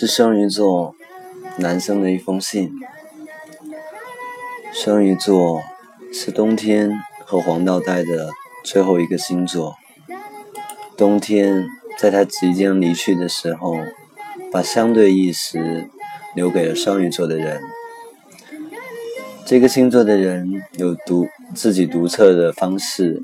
[0.00, 0.94] 是双鱼座
[1.58, 2.72] 男生的一封信。
[4.72, 5.60] 双鱼座
[6.10, 6.90] 是冬天
[7.26, 8.30] 和黄道带的
[8.64, 9.74] 最后一个星座。
[10.96, 11.68] 冬天
[11.98, 13.76] 在他即将离去的时候，
[14.50, 15.90] 把相对意识
[16.34, 17.60] 留给了双鱼座的人。
[19.44, 23.20] 这个星座的人有独自己独特的方式。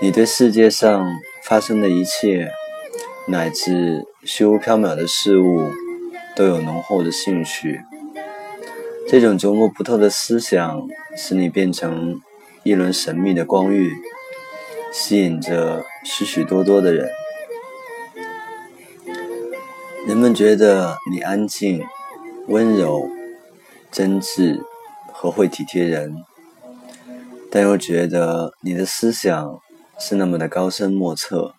[0.00, 1.10] 你对世界上
[1.42, 2.52] 发生的一切，
[3.26, 5.70] 乃至虚无缥缈的事物，
[6.34, 7.82] 都有浓厚的兴趣。
[9.08, 12.20] 这种琢磨不透的思想，使你变成
[12.62, 13.90] 一轮神秘的光晕，
[14.92, 17.10] 吸引着许许多多的人。
[20.06, 21.84] 人们觉得你安静、
[22.48, 23.08] 温柔、
[23.90, 24.60] 真挚
[25.12, 26.16] 和会体贴人，
[27.50, 29.60] 但又觉得你的思想。
[29.96, 31.54] 是那么的高深莫测，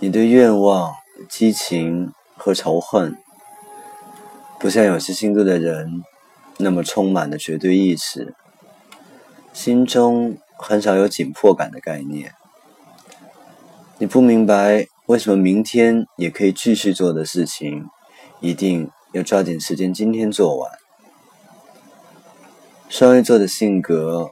[0.00, 0.94] 你对愿望、
[1.28, 3.18] 激情和仇恨，
[4.60, 6.04] 不像有些星座的人
[6.58, 8.34] 那么充满了绝对意识，
[9.52, 12.32] 心中很少有紧迫感的概念。
[13.98, 17.86] 你不明白为什么明天也可以继续做的事情，
[18.40, 20.70] 一定要抓紧时间今天做完。
[22.88, 24.30] 双鱼座的性格。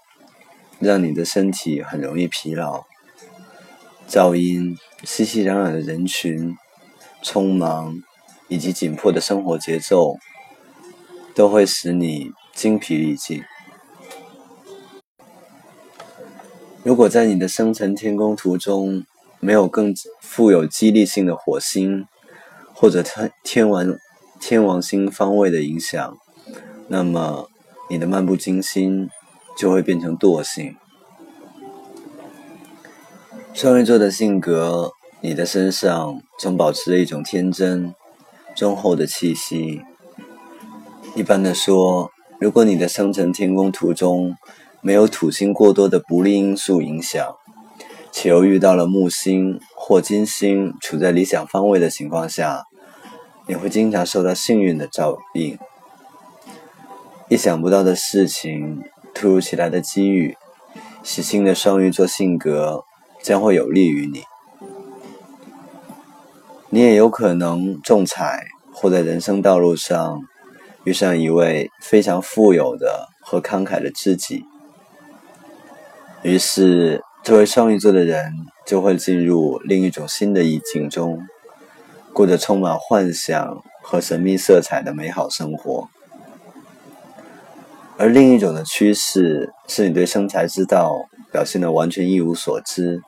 [0.78, 2.84] 让你的身体很容易疲劳，
[4.09, 6.57] 噪音、熙熙攘攘的人群、
[7.23, 7.95] 匆忙
[8.49, 10.17] 以及紧迫的生活节奏，
[11.35, 13.43] 都会使你精疲力尽。
[16.83, 19.05] 如果在你的生辰天宫图中
[19.41, 22.07] 没有更富有激励性的火星，
[22.73, 23.99] 或者天天王
[24.41, 26.17] 天王星方位的影响，
[26.89, 27.49] 那么
[27.91, 29.09] 你的漫不经心。
[29.59, 30.77] 就会变成惰性。
[33.57, 37.95] 双鱼座的性格，你的身上总保持着一种天真、
[38.55, 39.81] 忠厚的气息。
[41.15, 44.37] 一般的说，如果你的生辰天宫图中
[44.83, 47.34] 没有土星过多的不利因素影响，
[48.12, 52.65] 且又遇到了木星或金星处在理想方位的情况下，
[53.47, 55.59] 你会经常受到幸运的照应。
[57.31, 58.83] 意想不到的事情。
[59.15, 60.37] 突如其来的机遇，
[61.03, 62.84] 喜庆的双鱼座性格
[63.26, 64.22] 将会有利于你。
[66.70, 70.20] 你也有可能中彩，或在人生道路上
[70.84, 74.44] 遇上一位非常富有的和慷慨的知己。
[76.22, 78.32] 于是，这位双鱼座的人
[78.65, 81.26] 就会进入另一种新的意境中，
[82.12, 85.88] 过着充满幻想和神秘色彩的美好生活。
[87.97, 93.03] 而另一种的趋势是你对生财之道表现的完全一无所知，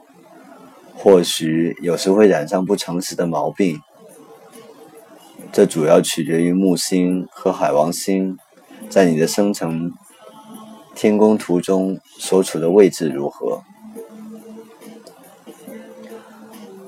[0.99, 3.81] 或许有时会染上不诚实的毛病。
[5.53, 8.37] 这主要取决于木星和海王星
[8.91, 9.93] 在你的生辰
[10.95, 13.63] 天宫图中所处的位置如何。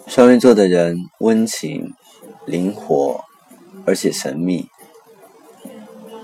[0.07, 1.95] 双鱼座的人温情、
[2.45, 3.25] 灵活，
[3.87, 4.69] 而且神秘。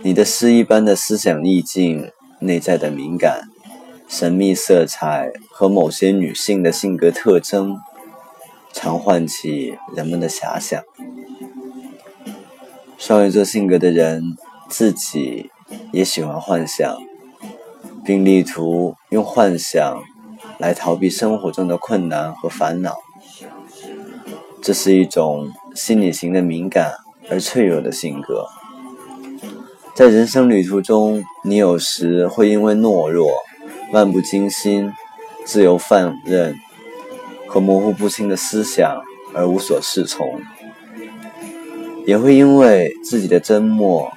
[0.02, 2.10] 你的诗一般的思想意境、
[2.40, 3.48] 内在的敏感、
[4.08, 7.78] 神秘色彩和某些女性的性格特征，
[8.72, 10.82] 常唤起人们的遐想。
[12.96, 14.36] 双鱼座性格的人
[14.68, 15.50] 自己
[15.92, 16.96] 也喜欢幻想，
[18.04, 20.02] 并力图用幻想
[20.58, 22.96] 来逃避生活中的困难和烦恼。
[24.62, 26.94] 这是一种心理型的敏感
[27.28, 28.46] 而脆弱的性格。
[29.94, 33.30] 在人生旅途中，你有时会因为懦弱、
[33.92, 34.92] 漫不经心、
[35.44, 36.58] 自由放任
[37.46, 39.00] 和模糊不清的思想
[39.32, 40.40] 而无所适从，
[42.04, 44.12] 也会因为自己的缄默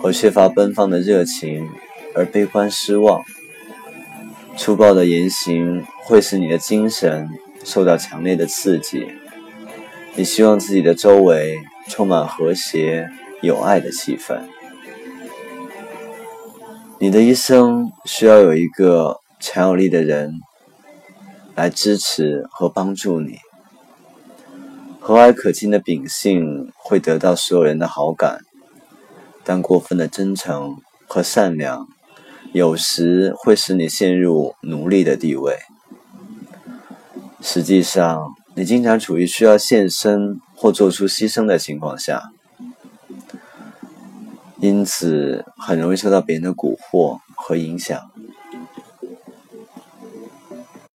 [0.00, 1.68] 和缺乏奔放的热情
[2.14, 3.22] 而悲观失望。
[4.56, 7.28] 粗暴的言行会使你的精神
[7.64, 9.06] 受到强烈的刺激，
[10.14, 11.58] 你希望自己的周围
[11.88, 13.10] 充满和谐、
[13.42, 14.40] 有爱的气氛。
[16.98, 20.40] 你的一生需要有一个强有力的人
[21.54, 23.36] 来支持和帮助你。
[24.98, 28.40] 和蔼可亲的秉性会得到所有人的好感，
[29.44, 31.86] 但过分的真诚和善良
[32.52, 35.58] 有时会使你陷入奴隶的地位。
[37.42, 42.30] 实际上，你经常处于需要献身或做出牺牲的情况下。
[44.58, 48.10] 因此，很容易受到别人的蛊惑和影响。